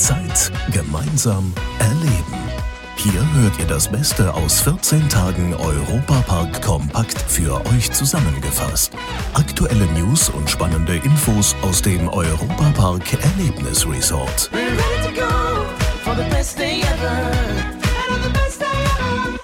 Zeit 0.00 0.50
gemeinsam 0.72 1.52
erleben. 1.78 2.38
Hier 2.96 3.20
hört 3.34 3.58
ihr 3.58 3.66
das 3.66 3.86
Beste 3.86 4.32
aus 4.32 4.62
14 4.62 5.10
Tagen 5.10 5.54
Europapark 5.54 6.62
kompakt 6.62 7.18
für 7.18 7.60
euch 7.66 7.92
zusammengefasst. 7.92 8.92
Aktuelle 9.34 9.84
News 9.92 10.30
und 10.30 10.48
spannende 10.48 10.96
Infos 10.96 11.54
aus 11.60 11.82
dem 11.82 12.08
Europapark 12.08 13.12
Erlebnisresort. 13.22 14.50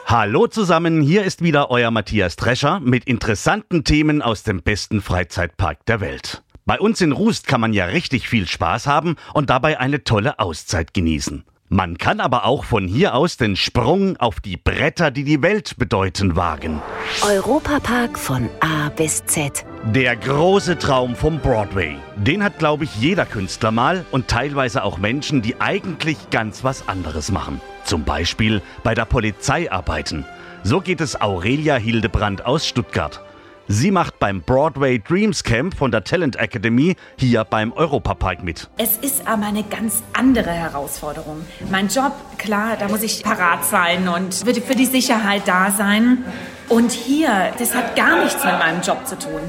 Hallo 0.06 0.46
zusammen, 0.46 1.02
hier 1.02 1.24
ist 1.24 1.42
wieder 1.42 1.70
euer 1.70 1.90
Matthias 1.90 2.36
Drescher 2.36 2.80
mit 2.80 3.04
interessanten 3.04 3.84
Themen 3.84 4.22
aus 4.22 4.42
dem 4.42 4.62
besten 4.62 5.02
Freizeitpark 5.02 5.84
der 5.84 6.00
Welt. 6.00 6.42
Bei 6.68 6.80
uns 6.80 7.00
in 7.00 7.12
Rust 7.12 7.46
kann 7.46 7.60
man 7.60 7.72
ja 7.72 7.84
richtig 7.84 8.28
viel 8.28 8.48
Spaß 8.48 8.88
haben 8.88 9.14
und 9.34 9.50
dabei 9.50 9.78
eine 9.78 10.02
tolle 10.02 10.40
Auszeit 10.40 10.92
genießen. 10.92 11.44
Man 11.68 11.96
kann 11.96 12.18
aber 12.18 12.44
auch 12.44 12.64
von 12.64 12.88
hier 12.88 13.14
aus 13.14 13.36
den 13.36 13.54
Sprung 13.54 14.16
auf 14.16 14.40
die 14.40 14.56
Bretter, 14.56 15.12
die 15.12 15.22
die 15.22 15.42
Welt 15.42 15.78
bedeuten, 15.78 16.34
wagen. 16.34 16.82
Europapark 17.22 18.18
von 18.18 18.50
A 18.58 18.88
bis 18.88 19.24
Z. 19.26 19.64
Der 19.84 20.16
große 20.16 20.76
Traum 20.76 21.14
vom 21.14 21.38
Broadway. 21.38 21.98
Den 22.16 22.42
hat, 22.42 22.58
glaube 22.58 22.82
ich, 22.82 22.96
jeder 22.96 23.26
Künstler 23.26 23.70
mal 23.70 24.04
und 24.10 24.26
teilweise 24.26 24.82
auch 24.82 24.98
Menschen, 24.98 25.42
die 25.42 25.60
eigentlich 25.60 26.30
ganz 26.30 26.64
was 26.64 26.88
anderes 26.88 27.30
machen. 27.30 27.60
Zum 27.84 28.02
Beispiel 28.02 28.60
bei 28.82 28.96
der 28.96 29.04
Polizei 29.04 29.70
arbeiten. 29.70 30.24
So 30.64 30.80
geht 30.80 31.00
es 31.00 31.20
Aurelia 31.20 31.76
Hildebrand 31.76 32.44
aus 32.44 32.66
Stuttgart. 32.66 33.20
Sie 33.68 33.90
macht 33.90 34.20
beim 34.20 34.42
Broadway 34.42 35.00
Dreams 35.00 35.42
Camp 35.42 35.76
von 35.76 35.90
der 35.90 36.04
Talent 36.04 36.36
Academy 36.36 36.94
hier 37.18 37.42
beim 37.42 37.72
Europapark 37.72 38.44
mit. 38.44 38.70
Es 38.78 38.96
ist 38.98 39.26
aber 39.26 39.46
eine 39.46 39.64
ganz 39.64 40.04
andere 40.12 40.50
Herausforderung. 40.50 41.44
Mein 41.68 41.88
Job, 41.88 42.12
klar, 42.38 42.76
da 42.78 42.86
muss 42.86 43.02
ich 43.02 43.24
parat 43.24 43.64
sein 43.64 44.06
und 44.08 44.46
würde 44.46 44.60
für 44.60 44.76
die 44.76 44.86
Sicherheit 44.86 45.42
da 45.46 45.72
sein. 45.72 46.24
Und 46.68 46.92
hier, 46.92 47.52
das 47.58 47.74
hat 47.74 47.96
gar 47.96 48.22
nichts 48.22 48.44
mit 48.44 48.56
meinem 48.56 48.82
Job 48.82 49.04
zu 49.04 49.18
tun. 49.18 49.40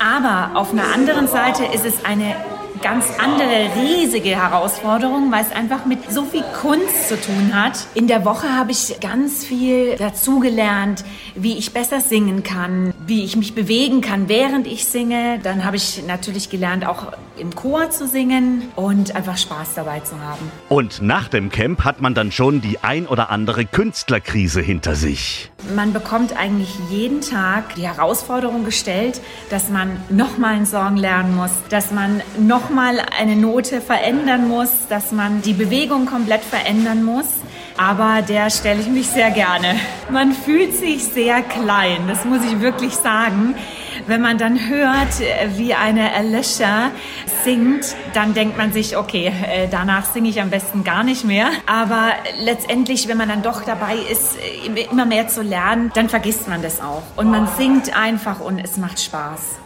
Aber 0.00 0.58
auf 0.58 0.72
einer 0.72 0.92
anderen 0.92 1.28
Seite 1.28 1.64
ist 1.64 1.86
es 1.86 2.04
eine 2.04 2.34
ganz 2.82 3.06
andere, 3.18 3.70
riesige 3.76 4.30
Herausforderung, 4.30 5.30
weil 5.30 5.42
es 5.42 5.52
einfach 5.52 5.84
mit 5.84 6.10
so 6.10 6.24
viel 6.24 6.44
Kunst 6.60 7.08
zu 7.08 7.20
tun 7.20 7.52
hat. 7.54 7.86
In 7.94 8.06
der 8.06 8.24
Woche 8.24 8.54
habe 8.56 8.72
ich 8.72 8.98
ganz 9.00 9.44
viel 9.44 9.96
dazugelernt, 9.96 11.04
wie 11.34 11.58
ich 11.58 11.72
besser 11.72 12.00
singen 12.00 12.42
kann, 12.42 12.94
wie 13.06 13.24
ich 13.24 13.36
mich 13.36 13.54
bewegen 13.54 14.00
kann, 14.00 14.28
während 14.28 14.66
ich 14.66 14.86
singe. 14.86 15.38
Dann 15.42 15.64
habe 15.64 15.76
ich 15.76 16.02
natürlich 16.06 16.50
gelernt, 16.50 16.86
auch 16.86 17.12
im 17.40 17.54
Chor 17.54 17.90
zu 17.90 18.06
singen 18.06 18.68
und 18.76 19.16
einfach 19.16 19.36
Spaß 19.36 19.74
dabei 19.74 20.00
zu 20.00 20.20
haben. 20.20 20.50
Und 20.68 21.02
nach 21.02 21.28
dem 21.28 21.50
Camp 21.50 21.84
hat 21.84 22.00
man 22.00 22.14
dann 22.14 22.30
schon 22.30 22.60
die 22.60 22.78
ein 22.82 23.06
oder 23.06 23.30
andere 23.30 23.64
Künstlerkrise 23.64 24.60
hinter 24.60 24.94
sich. 24.94 25.50
Man 25.74 25.92
bekommt 25.92 26.36
eigentlich 26.36 26.74
jeden 26.90 27.20
Tag 27.20 27.74
die 27.74 27.88
Herausforderung 27.88 28.64
gestellt, 28.64 29.20
dass 29.50 29.70
man 29.70 29.96
nochmal 30.08 30.54
einen 30.54 30.66
Song 30.66 30.96
lernen 30.96 31.34
muss, 31.34 31.52
dass 31.68 31.90
man 31.90 32.22
nochmal 32.38 33.00
eine 33.18 33.36
Note 33.36 33.80
verändern 33.80 34.48
muss, 34.48 34.70
dass 34.88 35.12
man 35.12 35.42
die 35.42 35.54
Bewegung 35.54 36.06
komplett 36.06 36.42
verändern 36.42 37.02
muss. 37.02 37.26
Aber 37.76 38.22
der 38.22 38.50
stelle 38.50 38.80
ich 38.80 38.88
mich 38.88 39.06
sehr 39.06 39.30
gerne. 39.30 39.74
Man 40.10 40.32
fühlt 40.32 40.74
sich 40.74 41.04
sehr 41.04 41.40
klein, 41.42 42.08
das 42.08 42.24
muss 42.24 42.44
ich 42.44 42.60
wirklich 42.60 42.94
sagen. 42.94 43.54
Wenn 44.06 44.20
man 44.20 44.38
dann 44.38 44.68
hört, 44.68 45.20
wie 45.56 45.74
eine 45.74 46.12
Alicia 46.14 46.90
singt, 47.44 47.96
dann 48.14 48.34
denkt 48.34 48.56
man 48.56 48.72
sich, 48.72 48.96
okay, 48.96 49.26
äh, 49.26 49.68
danach 49.70 50.04
singe 50.04 50.28
ich 50.28 50.40
am 50.40 50.50
besten 50.50 50.84
gar 50.84 51.04
nicht 51.04 51.24
mehr. 51.24 51.48
Aber 51.66 52.12
letztendlich, 52.40 53.08
wenn 53.08 53.16
man 53.16 53.28
dann 53.28 53.42
doch 53.42 53.64
dabei 53.64 53.96
ist, 53.96 54.36
immer 54.90 55.06
mehr 55.06 55.28
zu 55.28 55.42
lernen, 55.42 55.90
dann 55.94 56.08
vergisst 56.08 56.48
man 56.48 56.62
das 56.62 56.80
auch. 56.80 57.02
Und 57.16 57.30
man 57.30 57.46
singt 57.58 57.96
einfach 57.96 58.40
und 58.40 58.58
es 58.58 58.76
macht 58.76 59.00
Spaß. 59.00 59.58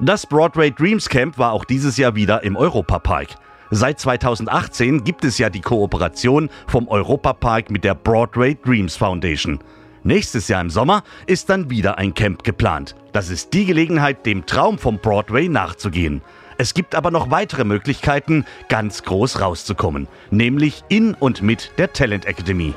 Das 0.00 0.26
Broadway 0.26 0.70
Dreams 0.70 1.08
Camp 1.08 1.38
war 1.38 1.52
auch 1.52 1.64
dieses 1.64 1.96
Jahr 1.96 2.14
wieder 2.14 2.42
im 2.42 2.56
Europapark. 2.56 3.28
Seit 3.70 3.98
2018 4.00 5.04
gibt 5.04 5.24
es 5.24 5.38
ja 5.38 5.50
die 5.50 5.60
Kooperation 5.60 6.50
vom 6.66 6.88
Europapark 6.88 7.70
mit 7.70 7.84
der 7.84 7.94
Broadway 7.94 8.56
Dreams 8.62 8.96
Foundation. 8.96 9.58
Nächstes 10.06 10.48
Jahr 10.48 10.60
im 10.60 10.68
Sommer 10.68 11.02
ist 11.26 11.48
dann 11.48 11.70
wieder 11.70 11.96
ein 11.96 12.12
Camp 12.12 12.44
geplant. 12.44 12.94
Das 13.12 13.30
ist 13.30 13.54
die 13.54 13.64
Gelegenheit, 13.64 14.26
dem 14.26 14.44
Traum 14.44 14.78
vom 14.78 14.98
Broadway 14.98 15.48
nachzugehen. 15.48 16.20
Es 16.58 16.74
gibt 16.74 16.94
aber 16.94 17.10
noch 17.10 17.30
weitere 17.30 17.64
Möglichkeiten, 17.64 18.44
ganz 18.68 19.02
groß 19.02 19.40
rauszukommen, 19.40 20.06
nämlich 20.30 20.84
in 20.88 21.14
und 21.14 21.40
mit 21.40 21.72
der 21.78 21.94
Talent 21.94 22.26
Academy. 22.26 22.74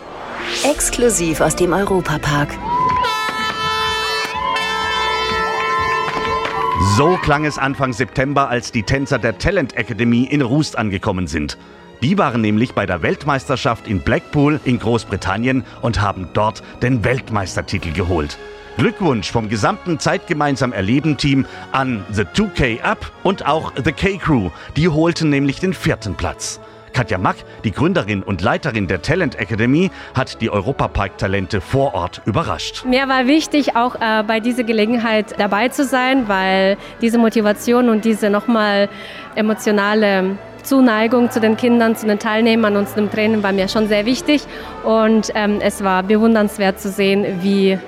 Exklusiv 0.64 1.42
aus 1.42 1.58
dem 1.58 1.74
Europapark. 1.74 2.58
So 6.96 7.18
klang 7.18 7.44
es 7.44 7.58
Anfang 7.58 7.92
September, 7.92 8.48
als 8.48 8.72
die 8.72 8.84
Tänzer 8.84 9.20
der 9.20 9.38
Talent 9.38 9.76
Academy 9.76 10.24
in 10.24 10.42
Rust 10.42 10.78
angekommen 10.78 11.28
sind. 11.28 11.58
Die 12.02 12.18
waren 12.18 12.42
nämlich 12.42 12.74
bei 12.76 12.86
der 12.86 13.02
Weltmeisterschaft 13.02 13.88
in 13.88 14.02
Blackpool 14.02 14.60
in 14.66 14.78
Großbritannien 14.78 15.64
und 15.82 16.00
haben 16.00 16.30
dort 16.34 16.62
den 16.84 17.04
Weltmeistertitel 17.04 17.92
geholt. 17.92 18.38
Glückwunsch 18.78 19.32
vom 19.32 19.50
gesamten 19.50 19.98
Zeitgemeinsam 19.98 20.72
Erleben-Team 20.72 21.48
an 21.72 22.06
The 22.12 22.22
2K 22.22 22.82
Up 22.84 23.12
und 23.24 23.48
auch 23.48 23.74
The 23.84 23.92
K-Crew. 23.92 24.52
Die 24.76 24.88
holten 24.88 25.32
nämlich 25.32 25.60
den 25.60 25.74
vierten 25.74 26.14
Platz. 26.14 26.60
Katja 26.94 27.18
Mack, 27.18 27.38
die 27.64 27.72
Gründerin 27.72 28.22
und 28.22 28.42
Leiterin 28.42 28.88
der 28.88 29.02
Talent 29.02 29.36
Academy, 29.36 29.90
hat 30.14 30.42
die 30.42 30.52
Europapark-Talente 30.52 31.62
vor 31.62 31.96
Ort 31.96 32.22
überrascht. 32.26 32.86
Mir 32.86 33.08
war 33.08 33.26
wichtig, 33.26 33.76
auch 33.76 33.96
äh, 33.96 34.24
bei 34.24 34.40
dieser 34.40 34.64
Gelegenheit 34.64 35.34
dabei 35.40 35.70
zu 35.70 35.84
sein, 35.84 36.28
weil 36.28 36.78
diese 37.02 37.18
Motivation 37.18 37.90
und 37.90 38.06
diese 38.06 38.30
nochmal 38.30 38.90
emotionale 39.36 40.38
Zuneigung 40.68 41.32
zu 41.32 41.40
den 41.40 41.56
Kindern, 41.56 41.96
zu 41.96 42.06
den 42.06 42.20
Teilnehmern 42.20 42.76
und 42.76 42.90
zu 42.90 42.96
dem 42.96 43.10
Training 43.10 43.42
war 43.42 43.54
mir 43.54 43.68
schon 43.68 43.88
sehr 43.88 44.06
wichtig. 44.06 44.44
Und 44.84 45.32
ähm, 45.34 45.60
es 45.62 45.84
war 45.84 46.04
bewundernswert 46.04 46.80
zu 46.80 46.90
sehen, 46.90 47.26
wie 47.42 47.80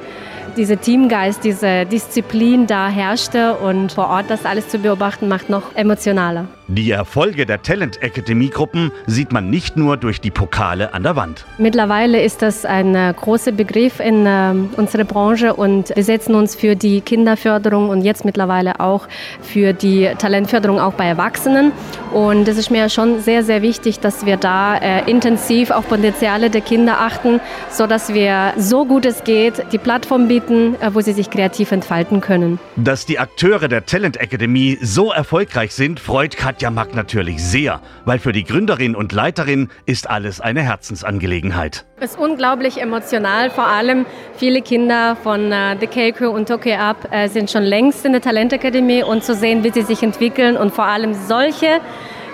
dieser 0.56 0.79
Teamgeist, 0.79 1.44
diese 1.44 1.85
Disziplin 1.85 2.68
da 2.68 2.88
herrschte 2.88 3.56
und 3.56 3.91
vor 3.91 4.09
Ort 4.09 4.29
das 4.29 4.45
alles 4.45 4.69
zu 4.69 4.79
beobachten, 4.79 5.28
macht 5.28 5.50
noch 5.50 5.75
emotionaler. 5.75 6.47
Die 6.72 6.91
Erfolge 6.91 7.47
der 7.47 7.63
Talent 7.63 8.03
Academy 8.03 8.50
Gruppen 8.50 8.91
sieht 9.07 9.31
man 9.31 9.50
nicht 9.50 9.75
nur 9.75 9.97
durch 9.97 10.22
die 10.22 10.30
Pokale 10.30 10.94
an 10.94 11.02
der 11.02 11.16
Wand. 11.16 11.44
Mittlerweile 11.57 12.22
ist 12.22 12.44
das 12.44 12.63
ein 12.63 12.94
äh, 12.94 13.12
großer 13.18 13.52
Begriff 13.52 14.00
in 14.00 14.28
äh, 14.28 14.53
unserer 14.78 15.03
Branche 15.03 15.56
und 15.56 15.91
wir 15.96 16.03
setzen 16.03 16.35
uns 16.35 16.53
für 16.53 16.75
die 16.75 17.02
Kinderförderung 17.02 17.90
und 17.90 18.03
jetzt 18.03 18.24
mittlerweile 18.24 18.80
auch 18.80 19.07
für 19.41 19.74
die 19.74 20.12
Talentförderung 20.19 20.80
auch 20.80 20.94
bei 20.94 21.06
Erwachsenen. 21.06 21.72
Und 22.13 22.47
es 22.47 22.56
ist 22.56 22.69
mir 22.69 22.88
schon 22.90 23.19
sehr, 23.19 23.44
sehr 23.44 23.63
wichtig, 23.63 24.00
dass 24.00 24.28
wir 24.28 24.38
da 24.38 24.78
äh, 24.78 25.09
intensiv 25.09 25.72
auf 25.72 25.90
Potenziale 25.90 26.51
der 26.51 26.62
Kinder 26.62 27.00
achten, 27.00 27.40
sodass 27.72 28.13
wir 28.13 28.53
so 28.57 28.86
gut 28.86 29.07
es 29.07 29.24
geht 29.24 29.63
die 29.72 29.80
Plattform 29.80 30.28
bieten, 30.28 30.75
äh, 30.81 30.94
wo 30.94 31.01
sie 31.01 31.13
sich 31.13 31.31
kreativ 31.31 31.72
entfalten 31.72 32.22
können. 32.22 32.59
Dass 32.75 33.07
die 33.07 33.18
Akteure 33.18 33.68
der 33.68 33.88
Talent 33.88 34.18
Academy 34.18 34.78
so 34.84 35.12
erfolgreich 35.12 35.74
sind, 35.74 36.00
freut 36.00 36.38
Katja 36.38 36.59
Katja 36.59 36.72
Mack 36.72 36.94
natürlich 36.94 37.42
sehr, 37.42 37.80
weil 38.03 38.20
für 38.20 38.34
die 38.34 38.44
Gründerin 38.44 38.94
und 38.94 39.14
Leiterin 39.14 39.70
ist 39.86 40.09
alles 40.09 40.42
eine 40.42 40.62
Herzensangelegenheit. 40.62 41.86
Es 42.02 42.12
ist 42.12 42.20
unglaublich 42.20 42.81
emotional, 42.81 43.50
vor 43.50 43.68
allem 43.68 44.06
viele 44.36 44.62
Kinder 44.62 45.16
von 45.24 45.53
äh, 45.53 45.78
The 45.80 45.88
K-Crew 45.88 46.28
und 46.28 46.50
Tokyo 46.50 46.75
Up 46.75 47.08
äh, 47.12 47.30
sind 47.30 47.50
schon 47.50 47.64
längst 47.64 48.03
in 48.06 48.12
der 48.12 48.19
Talentakademie 48.19 49.03
und 49.03 49.24
zu 49.24 49.36
sehen, 49.36 49.64
wie 49.64 49.69
sie 49.69 49.84
sich 49.84 50.03
entwickeln 50.03 50.58
und 50.58 50.74
vor 50.74 50.84
allem 50.84 51.14
solche 51.14 51.80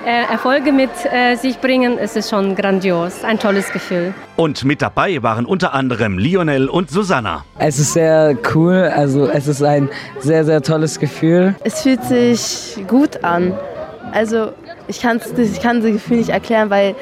äh, 0.07 0.31
Erfolge 0.31 0.71
mit 0.71 0.89
äh, 1.05 1.35
sich 1.35 1.59
bringen, 1.59 1.99
es 1.99 2.15
ist 2.15 2.31
schon 2.31 2.55
grandios, 2.55 3.23
ein 3.23 3.37
tolles 3.37 3.71
Gefühl. 3.71 4.15
Und 4.37 4.65
mit 4.65 4.81
dabei 4.81 5.21
waren 5.21 5.45
unter 5.45 5.75
anderem 5.75 6.17
Lionel 6.17 6.67
und 6.67 6.89
Susanna. 6.89 7.45
Es 7.59 7.77
ist 7.77 7.93
sehr 7.93 8.35
cool, 8.55 8.91
also 8.91 9.27
es 9.27 9.47
ist 9.47 9.61
ein 9.61 9.87
sehr, 10.17 10.45
sehr 10.45 10.63
tolles 10.63 10.99
Gefühl. 10.99 11.53
Es 11.63 11.83
fühlt 11.83 12.03
sich 12.03 12.83
gut 12.87 13.23
an. 13.23 13.53
Also 14.15 14.53
ich, 14.87 15.01
kann's, 15.01 15.25
ich 15.37 15.59
kann 15.59 15.81
das 15.81 15.91
Gefühl 15.91 16.17
nicht 16.19 16.29
erklären, 16.29 16.69
weil 16.69 16.95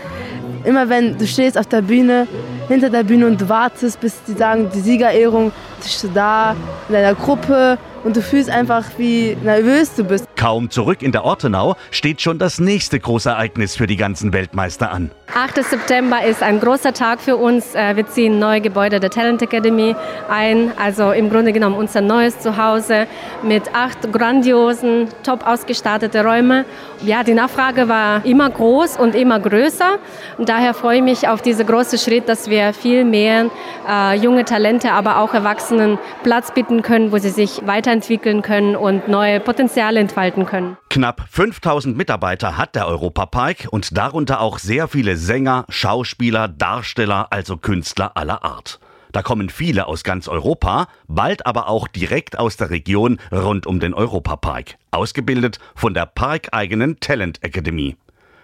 immer 0.63 0.89
wenn 0.89 1.15
du 1.15 1.27
stehst 1.27 1.59
auf 1.59 1.67
der 1.67 1.83
Bühne, 1.83 2.27
hinter 2.67 2.89
der 2.89 3.03
Bühne 3.03 3.27
und 3.27 3.39
du 3.39 3.47
wartest, 3.47 3.99
bis 3.99 4.15
die 4.27 4.33
sagen, 4.33 4.71
die 4.73 4.79
Siegerehrung, 4.79 5.51
du 5.83 5.89
bist 5.89 6.09
da 6.15 6.55
in 6.87 6.93
deiner 6.93 7.15
Gruppe 7.15 7.77
und 8.03 8.15
du 8.17 8.21
fühlst 8.21 8.49
einfach, 8.49 8.83
wie 8.97 9.37
nervös 9.43 9.95
du 9.95 10.03
bist. 10.03 10.27
Kaum 10.35 10.69
zurück 10.69 11.01
in 11.01 11.11
der 11.11 11.23
Ortenau 11.23 11.75
steht 11.91 12.21
schon 12.21 12.37
das 12.37 12.59
nächste 12.59 12.99
Großereignis 12.99 13.75
für 13.75 13.87
die 13.87 13.95
ganzen 13.95 14.33
Weltmeister 14.33 14.91
an. 14.91 15.11
8. 15.33 15.63
September 15.63 16.23
ist 16.23 16.43
ein 16.43 16.59
großer 16.59 16.93
Tag 16.93 17.21
für 17.21 17.37
uns. 17.37 17.73
Äh, 17.73 17.95
wir 17.95 18.05
ziehen 18.07 18.39
neue 18.39 18.61
Gebäude 18.61 18.99
der 18.99 19.09
Talent 19.09 19.41
Academy 19.41 19.95
ein. 20.29 20.71
Also 20.77 21.11
im 21.11 21.29
Grunde 21.29 21.53
genommen 21.53 21.75
unser 21.75 22.01
neues 22.01 22.39
Zuhause 22.39 23.07
mit 23.41 23.73
acht 23.73 24.11
grandiosen, 24.11 25.07
top 25.23 25.47
ausgestatteten 25.47 26.25
Räumen. 26.25 26.65
Ja, 27.03 27.23
die 27.23 27.33
Nachfrage 27.33 27.87
war 27.89 28.23
immer 28.25 28.49
groß 28.49 28.97
und 28.97 29.15
immer 29.15 29.39
größer. 29.39 29.97
Und 30.37 30.49
daher 30.49 30.73
freue 30.73 30.97
ich 30.97 31.03
mich 31.03 31.27
auf 31.27 31.41
diesen 31.41 31.65
großen 31.65 31.97
Schritt, 31.97 32.29
dass 32.29 32.49
wir 32.49 32.73
viel 32.73 33.03
mehr 33.03 33.49
äh, 33.89 34.15
junge 34.17 34.45
Talente, 34.45 34.91
aber 34.91 35.17
auch 35.17 35.33
Erwachsenen 35.73 35.97
Platz 36.23 36.53
bieten 36.53 36.81
können, 36.81 37.11
wo 37.11 37.17
sie 37.17 37.29
sich 37.29 37.65
weiterentwickeln 37.65 38.41
können 38.41 38.75
und 38.75 39.07
neue 39.07 39.39
Potenziale 39.39 39.99
entfalten 39.99 40.45
können. 40.45 40.77
Knapp 40.89 41.25
5000 41.29 41.97
Mitarbeiter 41.97 42.57
hat 42.57 42.75
der 42.75 42.87
Europapark 42.87 43.67
und 43.71 43.97
darunter 43.97 44.41
auch 44.41 44.59
sehr 44.59 44.87
viele 44.87 45.17
Sänger, 45.17 45.65
Schauspieler, 45.69 46.47
Darsteller, 46.47 47.27
also 47.31 47.57
Künstler 47.57 48.15
aller 48.15 48.43
Art. 48.43 48.79
Da 49.11 49.21
kommen 49.21 49.49
viele 49.49 49.87
aus 49.87 50.03
ganz 50.03 50.27
Europa, 50.27 50.87
bald 51.07 51.45
aber 51.45 51.67
auch 51.67 51.87
direkt 51.87 52.39
aus 52.39 52.57
der 52.57 52.71
Region 52.71 53.19
rund 53.31 53.67
um 53.67 53.79
den 53.79 53.93
Europapark, 53.93 54.75
ausgebildet 54.91 55.59
von 55.75 55.93
der 55.93 56.07
parkeigenen 56.07 56.99
Talent 56.99 57.43
Academy. 57.43 57.95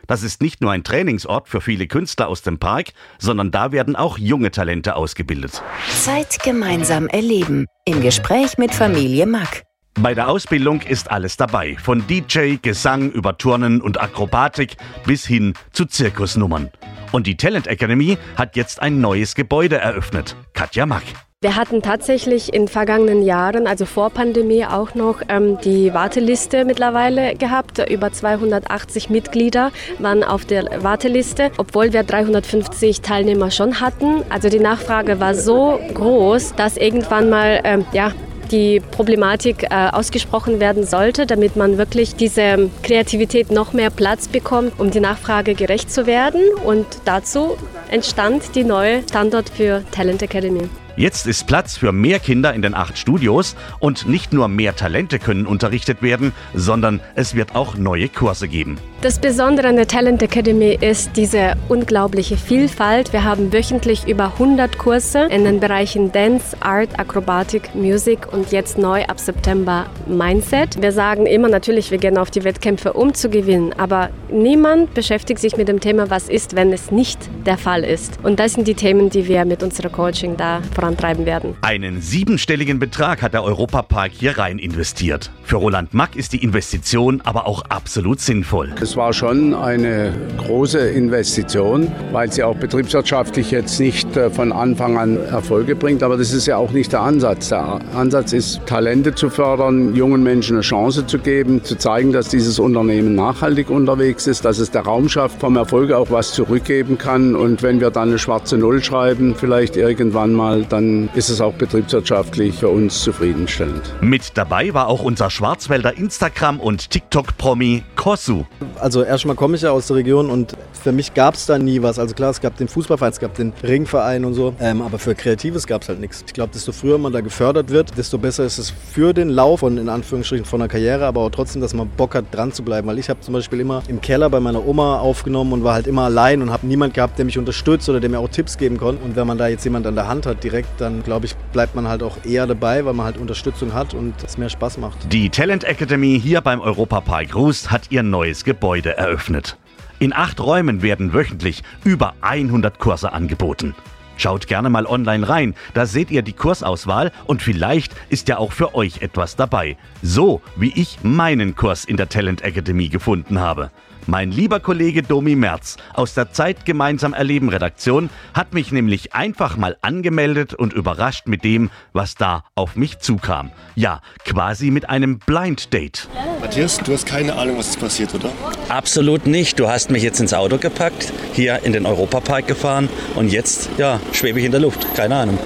Das 0.09 0.23
ist 0.23 0.41
nicht 0.41 0.59
nur 0.59 0.71
ein 0.71 0.83
Trainingsort 0.83 1.47
für 1.47 1.61
viele 1.61 1.85
Künstler 1.85 2.29
aus 2.29 2.41
dem 2.41 2.57
Park, 2.57 2.94
sondern 3.19 3.51
da 3.51 3.71
werden 3.71 3.95
auch 3.95 4.17
junge 4.17 4.50
Talente 4.50 4.95
ausgebildet. 4.95 5.61
Zeit 5.88 6.41
gemeinsam 6.41 7.07
erleben. 7.07 7.67
Im 7.85 8.01
Gespräch 8.01 8.57
mit 8.57 8.73
Familie 8.73 9.27
Mack. 9.27 9.61
Bei 10.00 10.15
der 10.15 10.27
Ausbildung 10.27 10.81
ist 10.81 11.11
alles 11.11 11.38
dabei, 11.38 11.77
von 11.77 12.07
DJ, 12.07 12.56
Gesang 12.59 13.11
über 13.11 13.38
Turnen 13.38 13.81
und 13.81 14.01
Akrobatik 14.01 14.77
bis 15.06 15.27
hin 15.27 15.53
zu 15.73 15.85
Zirkusnummern. 15.85 16.71
Und 17.12 17.27
die 17.27 17.38
Talent 17.38 17.67
Academy 17.67 18.17
hat 18.35 18.55
jetzt 18.55 18.81
ein 18.81 19.01
neues 19.01 19.35
Gebäude 19.35 19.77
eröffnet. 19.77 20.35
Katja 20.53 20.88
Mack. 20.88 21.03
Wir 21.41 21.56
hatten 21.56 21.81
tatsächlich 21.81 22.53
in 22.53 22.68
vergangenen 22.68 23.21
Jahren, 23.21 23.65
also 23.65 23.86
vor 23.86 24.09
Pandemie, 24.09 24.65
auch 24.65 24.94
noch 24.94 25.21
ähm, 25.30 25.57
die 25.63 25.94
Warteliste 25.94 26.65
mittlerweile 26.65 27.33
gehabt. 27.36 27.80
Über 27.89 28.12
280 28.12 29.09
Mitglieder 29.09 29.71
waren 30.00 30.25
auf 30.25 30.44
der 30.44 30.83
Warteliste, 30.83 31.51
obwohl 31.56 31.94
wir 31.94 32.03
350 32.03 33.00
Teilnehmer 33.00 33.51
schon 33.51 33.80
hatten. 33.80 34.25
Also 34.27 34.50
die 34.50 34.59
Nachfrage 34.59 35.21
war 35.21 35.33
so 35.33 35.80
groß, 35.94 36.56
dass 36.56 36.75
irgendwann 36.75 37.30
mal 37.30 37.62
ähm, 37.63 37.86
ja, 37.94 38.12
die 38.51 38.81
Problematik 38.81 39.63
äh, 39.63 39.91
ausgesprochen 39.94 40.59
werden 40.59 40.86
sollte, 40.86 41.25
damit 41.25 41.56
man 41.56 41.77
wirklich 41.77 42.18
diese 42.18 42.69
Kreativität 42.83 43.50
noch 43.50 43.71
mehr 43.71 43.91
Platz 43.91 44.27
bekommt, 44.27 44.77
um 44.77 44.91
die 44.91 45.00
Nachfrage 45.00 45.56
gerecht 45.56 45.89
zu 45.89 46.06
werden. 46.06 46.41
Und 46.65 46.86
dazu 47.06 47.56
entstand 47.89 48.56
die 48.56 48.65
neue 48.65 49.03
Standort 49.03 49.47
für 49.47 49.86
Talent 49.91 50.21
Academy. 50.21 50.68
Jetzt 51.00 51.28
ist 51.28 51.48
Platz 51.48 51.78
für 51.78 51.94
mehr 51.94 52.19
Kinder 52.19 52.54
in 52.54 52.62
den 52.62 52.74
acht 52.75 52.98
Studios 52.98 53.56
und 53.80 54.10
nicht 54.10 54.34
nur 54.34 54.50
mehr 54.50 54.75
Talente 54.75 55.18
können 55.18 55.46
unterrichtet 55.46 56.01
werden, 56.01 56.34
sondern 56.54 57.00
es 57.16 57.36
wird 57.36 57.56
auch 57.56 57.75
neue 57.75 58.10
Kurse 58.10 58.50
geben. 58.50 58.78
Das 59.01 59.18
Besondere 59.18 59.69
an 59.69 59.78
der 59.78 59.88
Talent 59.88 60.22
Academy 60.22 60.78
ist 60.81 61.12
diese 61.16 61.54
unglaubliche 61.69 62.36
Vielfalt. 62.36 63.13
Wir 63.13 63.24
haben 63.24 63.54
wöchentlich 63.54 64.06
über 64.10 64.34
100 64.34 64.78
Kurse 64.78 65.19
in 65.31 65.46
den 65.46 65.62
Bereichen 65.62 66.12
Dance, 66.12 66.57
Art, 66.60 67.00
Akrobatik, 67.00 67.74
Musik 67.74 68.28
und 68.34 68.51
jetzt 68.51 68.78
neu 68.78 69.06
ab 69.06 69.18
September 69.18 69.86
Mindset. 70.06 70.81
Wir 70.81 70.92
sagen 70.92 71.28
immer 71.28 71.48
natürlich, 71.48 71.92
wir 71.92 71.98
gehen 71.98 72.18
auf 72.18 72.30
die 72.30 72.44
Wettkämpfe, 72.44 72.92
um 72.92 73.13
zu 73.13 73.30
gewinnen, 73.30 73.72
aber 73.78 74.10
niemand 74.30 74.94
beschäftigt 74.94 75.40
sich 75.40 75.56
mit 75.56 75.69
dem 75.69 75.80
Thema, 75.80 76.10
was 76.10 76.28
ist, 76.28 76.57
wenn 76.57 76.74
es 76.74 76.92
nicht 76.92 77.30
der 77.46 77.57
Fall 77.57 77.86
ist. 77.86 78.19
Und 78.22 78.38
das 78.42 78.56
sind 78.56 78.68
die 78.68 78.74
Themen, 78.74 79.10
die 79.10 79.30
wir 79.30 79.46
mit 79.46 79.63
unserer 79.63 79.88
Coaching 79.88 80.36
da 80.36 80.62
vorantreiben 80.75 81.25
werden. 81.25 81.56
Einen 81.62 82.01
siebenstelligen 82.01 82.80
Betrag 82.80 83.22
hat 83.22 83.34
der 83.34 83.46
Europapark 83.46 84.12
hier 84.12 84.38
rein 84.38 84.60
investiert. 84.60 85.31
Für 85.44 85.56
Roland 85.56 85.94
Mack 85.94 86.18
ist 86.18 86.34
die 86.34 86.44
Investition 86.44 87.22
aber 87.24 87.48
auch 87.48 87.62
absolut 87.69 88.19
sinnvoll. 88.19 88.74
Es 88.89 88.97
war 88.97 89.13
schon 89.13 89.53
eine 89.53 90.12
große 90.39 90.80
Investition, 90.80 91.91
weil 92.12 92.31
sie 92.31 92.41
auch 92.41 92.56
betriebswirtschaftlich 92.56 93.51
jetzt 93.51 93.80
nicht 93.80 94.18
äh, 94.18 94.31
von 94.31 94.51
Anfang 94.51 94.97
an 94.97 95.15
Erfolge 95.15 95.75
bringt. 95.75 96.01
Aber 96.01 96.18
das 96.18 96.33
ist 96.33 96.47
ja 96.47 96.57
auch 96.57 96.71
nicht 96.71 96.91
der 96.91 97.01
Ansatz. 97.01 97.50
Der 97.50 97.81
Ansatz 97.94 98.33
ist, 98.33 98.65
Talente 98.65 99.13
zu 99.13 99.30
fördern, 99.30 99.94
jungen 99.94 100.24
Menschen 100.24 100.56
eine 100.56 100.62
Chance 100.62 101.06
zu 101.06 101.19
geben, 101.19 101.63
zu 101.63 101.77
zeigen, 101.77 102.12
dass 102.13 102.30
dieses 102.30 102.57
Unternehmen 102.57 103.13
nachhaltig 103.13 103.69
unterwegs 103.69 104.25
ist, 104.25 104.44
dass 104.44 104.57
es 104.57 104.71
der 104.71 104.81
Raum 104.81 105.07
schafft, 105.07 105.39
vom 105.39 105.56
Erfolg 105.56 105.91
auch 105.91 106.09
was 106.09 106.33
zurückgeben 106.33 106.97
kann. 106.97 107.36
Und 107.36 107.62
wenn 107.62 107.80
wir 107.81 107.91
dann 107.91 108.09
eine 108.09 108.18
schwarze 108.18 108.57
Null 108.57 108.81
schreiben, 108.81 109.36
vielleicht 109.36 109.77
irgendwann 109.77 110.33
mal, 110.33 110.65
dann 110.65 111.09
ist 111.13 111.30
es 111.30 111.41
auch 111.41 111.53
betriebswirtschaftlich 111.53 112.56
für 112.56 112.69
uns 112.69 113.03
zufriedenstellend. 113.03 113.83
Mit 114.01 114.31
dabei 114.33 114.74
war 114.74 114.88
auch 114.88 115.03
unser 115.03 115.30
Schwarzwälder 115.30 115.95
Instagram- 115.95 116.59
und 116.59 116.89
TikTok-Promi 116.89 117.83
Kosu. 117.95 118.45
Also 118.79 119.03
erstmal 119.03 119.35
komme 119.35 119.55
ich 119.55 119.61
ja 119.61 119.71
aus 119.71 119.87
der 119.87 119.97
Region 119.97 120.29
und 120.29 120.55
für 120.71 120.91
mich 120.91 121.13
gab 121.13 121.35
es 121.35 121.45
da 121.45 121.57
nie 121.57 121.81
was. 121.81 121.99
Also 121.99 122.15
klar, 122.15 122.31
es 122.31 122.41
gab 122.41 122.57
den 122.57 122.67
Fußballverein, 122.67 123.11
es 123.11 123.19
gab 123.19 123.33
den 123.35 123.53
Ringverein 123.63 124.25
und 124.25 124.33
so, 124.33 124.53
ähm, 124.59 124.81
aber 124.81 124.97
für 124.99 125.15
Kreatives 125.15 125.67
gab 125.67 125.81
es 125.81 125.89
halt 125.89 125.99
nichts. 125.99 126.23
Ich 126.25 126.33
glaube, 126.33 126.51
desto 126.53 126.71
früher 126.71 126.97
man 126.97 127.11
da 127.11 127.21
gefördert 127.21 127.69
wird, 127.69 127.97
desto 127.97 128.17
besser 128.17 128.45
ist 128.45 128.57
es 128.57 128.69
für 128.69 129.13
den 129.13 129.29
Lauf 129.29 129.59
von, 129.59 129.77
in 129.77 129.89
Anführungsstrichen, 129.89 130.45
von 130.45 130.59
der 130.59 130.69
Karriere, 130.69 131.05
aber 131.05 131.21
auch 131.21 131.29
trotzdem, 131.29 131.61
dass 131.61 131.73
man 131.73 131.89
Bock 131.89 132.15
hat, 132.15 132.25
dran 132.31 132.53
zu 132.53 132.63
bleiben. 132.63 132.87
Weil 132.87 132.99
ich 132.99 133.09
habe 133.09 133.19
zum 133.19 133.33
Beispiel 133.33 133.59
immer 133.59 133.83
im 133.87 133.99
Keller 133.99 134.29
bei 134.29 134.39
meiner 134.39 134.65
Oma 134.65 134.99
aufgenommen 134.99 135.51
und 135.51 135.63
war 135.63 135.73
halt 135.73 135.87
immer 135.87 136.03
allein 136.03 136.41
und 136.41 136.49
habe 136.51 136.65
niemand 136.65 136.93
gehabt, 136.93 137.17
der 137.17 137.25
mich 137.25 137.37
unterstützt 137.37 137.89
oder 137.89 137.99
der 137.99 138.09
mir 138.09 138.19
auch 138.19 138.29
Tipps 138.29 138.57
geben 138.57 138.77
konnte. 138.77 139.03
Und 139.03 139.15
wenn 139.15 139.27
man 139.27 139.37
da 139.37 139.47
jetzt 139.47 139.65
jemand 139.65 139.85
an 139.85 139.95
der 139.95 140.07
Hand 140.07 140.25
hat 140.25 140.43
direkt, 140.43 140.69
dann 140.79 141.03
glaube 141.03 141.25
ich, 141.25 141.35
bleibt 141.51 141.75
man 141.75 141.87
halt 141.87 142.01
auch 142.03 142.17
eher 142.23 142.47
dabei, 142.47 142.85
weil 142.85 142.93
man 142.93 143.05
halt 143.05 143.17
Unterstützung 143.17 143.73
hat 143.73 143.93
und 143.93 144.13
es 144.23 144.37
mehr 144.37 144.49
Spaß 144.49 144.77
macht. 144.77 145.11
Die 145.11 145.29
Talent 145.29 145.65
Academy 145.65 146.19
hier 146.23 146.41
beim 146.41 146.61
Europapark 146.61 147.35
Rust 147.35 147.71
hat 147.71 147.83
ihr 147.89 148.03
neues 148.03 148.43
Gebäude 148.45 148.69
eröffnet. 148.77 149.57
In 150.00 150.13
acht 150.13 150.39
Räumen 150.39 150.81
werden 150.81 151.13
wöchentlich 151.13 151.63
über 151.83 152.13
100 152.21 152.80
Kurse 152.80 153.12
angeboten. 153.12 153.75
Schaut 154.16 154.48
gerne 154.48 154.69
mal 154.69 154.86
online 154.86 155.27
rein, 155.27 155.56
da 155.74 155.86
seht 155.86 156.12
ihr 156.12 156.21
die 156.21 156.33
Kursauswahl 156.33 157.12
und 157.25 157.42
vielleicht 157.42 157.94
ist 158.10 158.27
ja 158.27 158.38
auch 158.38 158.51
für 158.51 158.75
euch 158.75 159.01
etwas 159.01 159.36
dabei. 159.36 159.77
So 160.01 160.42
wie 160.56 160.74
ich 160.74 161.00
meinen 161.04 161.56
Kurs 161.56 161.86
in 161.86 161.98
der 161.98 162.10
Talent 162.10 162.42
Academy 162.42 162.89
gefunden 162.89 163.39
habe. 163.39 163.71
Mein 164.07 164.31
lieber 164.31 164.60
Kollege 164.60 165.04
Domi 165.04 165.36
Merz 165.36 165.78
aus 165.94 166.13
der 166.13 166.31
Zeit 166.31 166.66
Gemeinsam 166.66 167.13
Erleben 167.13 167.50
Redaktion 167.50 168.10
hat 168.34 168.54
mich 168.54 168.72
nämlich 168.72 169.13
einfach 169.13 169.57
mal 169.57 169.78
angemeldet 169.81 170.54
und 170.54 170.74
überrascht 170.74 171.28
mit 171.28 171.44
dem, 171.44 171.69
was 171.94 172.16
da 172.16 172.44
auf 172.56 172.75
mich 172.75 173.00
zukam. 173.00 173.51
Ja, 173.75 174.01
quasi 174.25 174.72
mit 174.72 174.90
einem 174.90 175.19
Blind 175.19 175.74
Date. 175.74 176.07
Matthias, 176.42 176.78
du 176.78 176.94
hast 176.94 177.06
keine 177.06 177.36
Ahnung, 177.36 177.57
was 177.57 177.68
jetzt 177.68 177.80
passiert, 177.80 178.16
oder? 178.16 178.31
Absolut 178.69 179.28
nicht. 179.28 179.60
Du 179.60 179.68
hast 179.68 179.92
mich 179.92 180.04
jetzt 180.04 180.19
ins 180.19 180.34
Auto 180.34 180.57
gepackt, 180.57 181.13
hier 181.34 181.60
in 181.63 181.74
den 181.74 181.86
Europapark 181.86 182.48
gefahren 182.48 182.90
und 183.16 183.31
jetzt, 183.31 183.70
ja, 183.77 184.00
schwebe 184.13 184.39
ich 184.39 184.46
in 184.46 184.51
der 184.51 184.62
Luft. 184.62 184.96
Keine 184.96 185.15
Ahnung. 185.15 185.38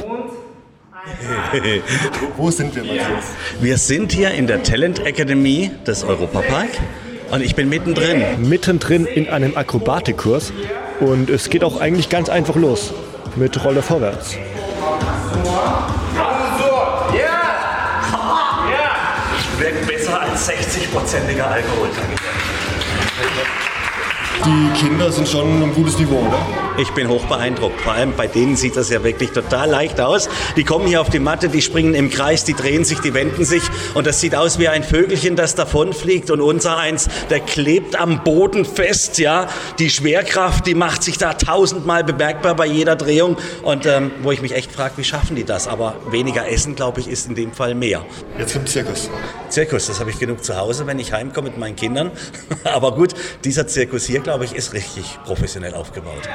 Wo 2.37 2.49
sind 2.49 2.75
wir, 2.75 2.83
Matthias? 2.83 3.33
Wir 3.59 3.77
sind 3.77 4.11
hier 4.11 4.31
in 4.31 4.47
der 4.47 4.63
Talent 4.63 5.05
Academy 5.05 5.71
des 5.85 6.03
Europapark 6.03 6.69
und 7.31 7.41
ich 7.41 7.55
bin 7.55 7.69
mittendrin. 7.69 8.47
Mittendrin 8.47 9.05
in 9.05 9.29
einem 9.29 9.57
Akrobatikkurs 9.57 10.53
und 10.99 11.29
es 11.29 11.49
geht 11.49 11.63
auch 11.63 11.79
eigentlich 11.79 12.09
ganz 12.09 12.29
einfach 12.29 12.55
los 12.55 12.93
mit 13.35 13.63
Rolle 13.63 13.81
vorwärts. 13.81 14.37
Wirkt 19.57 19.87
besser 19.87 20.21
als 20.21 20.49
60-prozentiger 20.49 21.43
Alkohol. 21.43 21.89
Die 24.45 24.79
Kinder 24.79 25.11
sind 25.11 25.27
schon 25.27 25.63
ein 25.63 25.73
gutes 25.73 25.97
Niveau, 25.99 26.17
oder? 26.17 26.39
Ich 26.75 26.89
bin 26.91 27.07
hoch 27.07 27.25
beeindruckt. 27.25 27.79
Vor 27.81 27.93
allem 27.93 28.13
bei 28.15 28.25
denen 28.25 28.55
sieht 28.55 28.75
das 28.75 28.89
ja 28.89 29.03
wirklich 29.03 29.31
total 29.31 29.69
leicht 29.69 30.01
aus. 30.01 30.27
Die 30.55 30.63
kommen 30.63 30.87
hier 30.87 31.01
auf 31.01 31.09
die 31.09 31.19
Matte, 31.19 31.47
die 31.49 31.61
springen 31.61 31.93
im 31.93 32.09
Kreis, 32.09 32.45
die 32.45 32.55
drehen 32.55 32.83
sich, 32.83 32.99
die 32.99 33.13
wenden 33.13 33.45
sich 33.45 33.61
und 33.93 34.07
das 34.07 34.19
sieht 34.19 34.35
aus 34.35 34.57
wie 34.57 34.67
ein 34.67 34.83
Vögelchen, 34.83 35.35
das 35.35 35.53
davonfliegt 35.53 36.31
und 36.31 36.41
unser 36.41 36.77
eins, 36.77 37.09
der 37.29 37.41
klebt 37.41 37.99
am 37.99 38.23
Boden 38.23 38.65
fest, 38.65 39.19
ja. 39.19 39.47
Die 39.77 39.91
Schwerkraft, 39.91 40.65
die 40.65 40.73
macht 40.73 41.03
sich 41.03 41.19
da 41.19 41.33
tausendmal 41.33 42.03
bemerkbar 42.03 42.55
bei 42.55 42.65
jeder 42.65 42.95
Drehung 42.95 43.37
und 43.61 43.85
ähm, 43.85 44.11
wo 44.23 44.31
ich 44.31 44.41
mich 44.41 44.55
echt 44.55 44.71
frage, 44.71 44.93
wie 44.97 45.03
schaffen 45.03 45.35
die 45.35 45.43
das? 45.43 45.67
Aber 45.67 45.95
weniger 46.09 46.47
Essen, 46.47 46.75
glaube 46.75 47.01
ich, 47.01 47.07
ist 47.07 47.27
in 47.27 47.35
dem 47.35 47.53
Fall 47.53 47.75
mehr. 47.75 48.03
Jetzt 48.39 48.53
kommt 48.53 48.67
Zirkus. 48.67 49.11
Zirkus, 49.49 49.85
das 49.85 49.99
habe 49.99 50.09
ich 50.09 50.17
genug 50.17 50.43
zu 50.43 50.57
Hause, 50.57 50.87
wenn 50.87 50.97
ich 50.97 51.13
heimkomme 51.13 51.49
mit 51.49 51.59
meinen 51.59 51.75
Kindern. 51.75 52.09
Aber 52.63 52.95
gut, 52.95 53.13
dieser 53.43 53.67
Zirkus 53.67 54.05
hier, 54.05 54.21
glaube 54.21 54.45
ich, 54.45 54.55
ist 54.55 54.73
richtig 54.73 55.19
professionell 55.23 55.75
aufgebaut. 55.75 56.27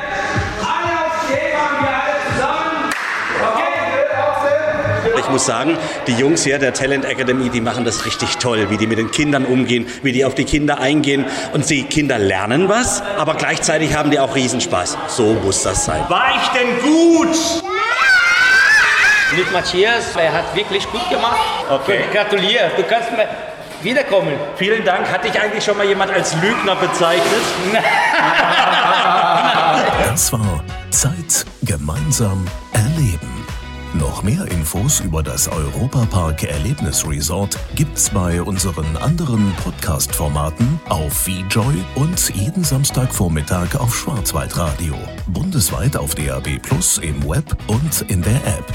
Ich 5.28 5.32
muss 5.32 5.44
sagen, 5.44 5.76
die 6.06 6.14
Jungs 6.14 6.44
hier 6.44 6.58
der 6.58 6.72
Talent 6.72 7.04
Academy, 7.04 7.50
die 7.50 7.60
machen 7.60 7.84
das 7.84 8.06
richtig 8.06 8.38
toll, 8.38 8.70
wie 8.70 8.78
die 8.78 8.86
mit 8.86 8.96
den 8.96 9.10
Kindern 9.10 9.44
umgehen, 9.44 9.86
wie 10.02 10.10
die 10.10 10.24
auf 10.24 10.34
die 10.34 10.44
Kinder 10.44 10.80
eingehen. 10.80 11.26
Und 11.52 11.68
die 11.68 11.82
Kinder 11.82 12.18
lernen 12.18 12.70
was, 12.70 13.02
aber 13.18 13.34
gleichzeitig 13.34 13.94
haben 13.94 14.10
die 14.10 14.18
auch 14.18 14.34
Riesenspaß. 14.34 14.96
So 15.08 15.34
muss 15.34 15.64
das 15.64 15.84
sein. 15.84 16.02
War 16.08 16.30
ich 16.34 16.48
denn 16.58 16.78
gut? 16.80 17.36
Mit 19.36 19.52
Matthias, 19.52 20.16
er 20.16 20.32
hat 20.32 20.56
wirklich 20.56 20.90
gut 20.90 21.06
gemacht. 21.10 21.36
Okay. 21.68 22.04
Gratuliere, 22.10 22.70
du 22.74 22.84
kannst 22.84 23.12
mir 23.12 23.28
wiederkommen. 23.82 24.32
Vielen 24.56 24.82
Dank. 24.82 25.12
Hat 25.12 25.24
dich 25.24 25.38
eigentlich 25.38 25.62
schon 25.62 25.76
mal 25.76 25.84
jemand 25.86 26.10
als 26.10 26.34
Lügner 26.36 26.74
bezeichnet? 26.76 27.42
Das 30.08 30.32
war 30.32 30.64
Zeit 30.90 31.44
gemeinsam 31.62 32.44
erleben. 32.72 33.46
Noch 33.94 34.22
mehr 34.22 34.46
Infos 34.50 35.00
über 35.00 35.22
das 35.22 35.48
Europapark 35.48 36.44
Erlebnisresort 36.44 37.58
gibt's 37.74 38.10
bei 38.10 38.42
unseren 38.42 38.96
anderen 38.98 39.52
Podcast-Formaten 39.64 40.78
auf 40.90 41.12
VJoy 41.12 41.84
und 41.94 42.34
jeden 42.34 42.64
Samstagvormittag 42.64 43.76
auf 43.76 43.96
Schwarzwaldradio. 43.96 44.94
Bundesweit 45.28 45.96
auf 45.96 46.14
DAB 46.14 46.58
Plus 46.62 46.98
im 46.98 47.26
Web 47.26 47.56
und 47.66 48.02
in 48.10 48.20
der 48.20 48.36
App. 48.46 48.72